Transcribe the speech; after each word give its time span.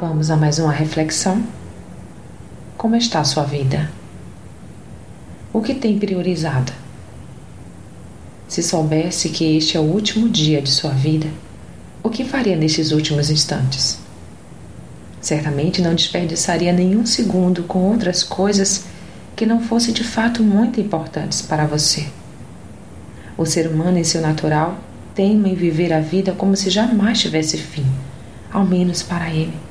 Vamos 0.00 0.30
a 0.30 0.36
mais 0.36 0.60
uma 0.60 0.70
reflexão. 0.70 1.42
Como 2.76 2.94
está 2.94 3.18
a 3.18 3.24
sua 3.24 3.42
vida? 3.42 3.90
O 5.52 5.60
que 5.60 5.74
tem 5.74 5.98
priorizado? 5.98 6.72
Se 8.46 8.62
soubesse 8.62 9.30
que 9.30 9.56
este 9.56 9.76
é 9.76 9.80
o 9.80 9.82
último 9.82 10.28
dia 10.28 10.62
de 10.62 10.70
sua 10.70 10.92
vida, 10.92 11.26
o 12.00 12.10
que 12.10 12.24
faria 12.24 12.54
nesses 12.54 12.92
últimos 12.92 13.28
instantes? 13.28 13.98
Certamente 15.20 15.82
não 15.82 15.96
desperdiçaria 15.96 16.72
nenhum 16.72 17.04
segundo 17.04 17.64
com 17.64 17.80
outras 17.80 18.22
coisas 18.22 18.84
que 19.34 19.44
não 19.44 19.60
fossem 19.60 19.92
de 19.92 20.04
fato 20.04 20.44
muito 20.44 20.80
importantes 20.80 21.42
para 21.42 21.66
você. 21.66 22.06
O 23.36 23.44
ser 23.44 23.66
humano, 23.66 23.98
em 23.98 24.04
seu 24.04 24.20
natural, 24.20 24.78
teima 25.12 25.48
em 25.48 25.56
viver 25.56 25.92
a 25.92 25.98
vida 25.98 26.30
como 26.30 26.54
se 26.54 26.70
jamais 26.70 27.20
tivesse 27.20 27.56
fim, 27.56 27.86
ao 28.52 28.64
menos 28.64 29.02
para 29.02 29.28
ele. 29.28 29.66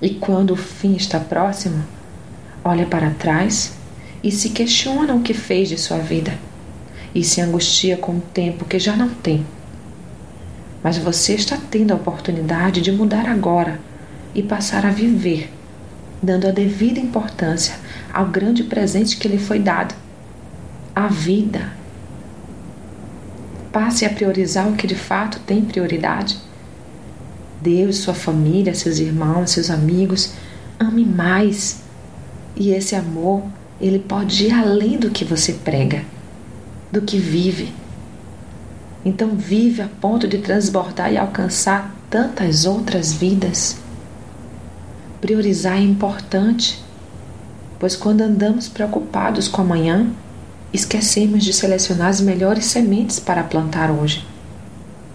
E 0.00 0.10
quando 0.10 0.52
o 0.52 0.56
fim 0.56 0.94
está 0.94 1.18
próximo, 1.18 1.82
olha 2.64 2.86
para 2.86 3.10
trás 3.10 3.74
e 4.22 4.30
se 4.30 4.50
questiona 4.50 5.14
o 5.14 5.22
que 5.22 5.32
fez 5.32 5.68
de 5.68 5.78
sua 5.78 5.98
vida 5.98 6.38
e 7.14 7.24
se 7.24 7.40
angustia 7.40 7.96
com 7.96 8.16
o 8.16 8.20
tempo 8.20 8.64
que 8.64 8.78
já 8.78 8.94
não 8.94 9.08
tem. 9.08 9.46
Mas 10.82 10.98
você 10.98 11.34
está 11.34 11.56
tendo 11.70 11.92
a 11.92 11.96
oportunidade 11.96 12.80
de 12.80 12.92
mudar 12.92 13.26
agora 13.26 13.80
e 14.34 14.42
passar 14.42 14.84
a 14.84 14.90
viver, 14.90 15.50
dando 16.22 16.46
a 16.46 16.50
devida 16.50 17.00
importância 17.00 17.74
ao 18.12 18.26
grande 18.26 18.64
presente 18.64 19.16
que 19.16 19.28
lhe 19.28 19.38
foi 19.38 19.58
dado 19.58 19.94
a 20.94 21.08
vida. 21.08 21.72
Passe 23.72 24.04
a 24.04 24.10
priorizar 24.10 24.68
o 24.68 24.76
que 24.76 24.86
de 24.86 24.94
fato 24.94 25.40
tem 25.40 25.62
prioridade. 25.62 26.38
Deus, 27.60 27.98
sua 27.98 28.14
família, 28.14 28.74
seus 28.74 28.98
irmãos, 28.98 29.50
seus 29.50 29.70
amigos, 29.70 30.32
ame 30.78 31.04
mais. 31.04 31.80
E 32.54 32.70
esse 32.70 32.94
amor, 32.94 33.42
ele 33.80 33.98
pode 33.98 34.46
ir 34.46 34.52
além 34.52 34.98
do 34.98 35.10
que 35.10 35.24
você 35.24 35.52
prega, 35.52 36.04
do 36.90 37.02
que 37.02 37.18
vive. 37.18 37.72
Então 39.04 39.36
vive 39.36 39.82
a 39.82 39.88
ponto 40.00 40.26
de 40.26 40.38
transbordar 40.38 41.12
e 41.12 41.16
alcançar 41.16 41.94
tantas 42.10 42.64
outras 42.64 43.12
vidas. 43.12 43.76
Priorizar 45.20 45.76
é 45.76 45.82
importante, 45.82 46.82
pois 47.78 47.94
quando 47.94 48.22
andamos 48.22 48.68
preocupados 48.68 49.48
com 49.48 49.62
amanhã, 49.62 50.10
esquecemos 50.72 51.44
de 51.44 51.52
selecionar 51.52 52.08
as 52.08 52.20
melhores 52.20 52.66
sementes 52.66 53.18
para 53.18 53.44
plantar 53.44 53.90
hoje. 53.90 54.26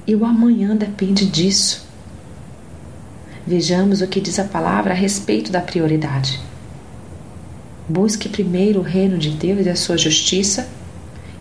E 0.07 0.15
o 0.15 0.25
amanhã 0.25 0.75
depende 0.75 1.25
disso. 1.25 1.90
Vejamos 3.51 3.99
o 3.99 4.07
que 4.07 4.21
diz 4.21 4.39
a 4.39 4.45
palavra 4.45 4.93
a 4.93 4.95
respeito 4.95 5.51
da 5.51 5.59
prioridade. 5.59 6.39
Busque 7.85 8.29
primeiro 8.29 8.79
o 8.79 8.81
reino 8.81 9.17
de 9.17 9.31
Deus 9.31 9.65
e 9.65 9.69
a 9.69 9.75
sua 9.75 9.97
justiça, 9.97 10.69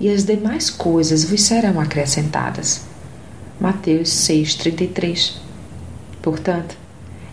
e 0.01 0.11
as 0.11 0.25
demais 0.25 0.71
coisas 0.71 1.23
vos 1.23 1.41
serão 1.41 1.79
acrescentadas. 1.79 2.81
Mateus 3.61 4.09
6,33 4.09 5.35
Portanto, 6.21 6.77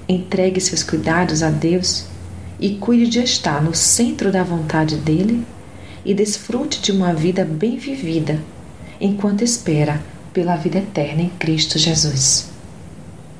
Entregue 0.07 0.61
seus 0.61 0.83
cuidados 0.83 1.41
a 1.41 1.49
Deus 1.49 2.05
e 2.59 2.75
cuide 2.75 3.09
de 3.09 3.19
estar 3.23 3.63
no 3.63 3.73
centro 3.73 4.31
da 4.31 4.43
vontade 4.43 4.97
dele 4.97 5.43
e 6.05 6.13
desfrute 6.13 6.83
de 6.83 6.91
uma 6.91 7.15
vida 7.15 7.43
bem 7.43 7.79
vivida 7.79 8.39
enquanto 9.01 9.43
espera 9.43 9.99
pela 10.31 10.55
vida 10.55 10.77
eterna 10.77 11.23
em 11.23 11.29
Cristo 11.29 11.79
Jesus. 11.79 12.51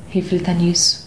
Reflita 0.09 0.51
nisso. 0.51 1.06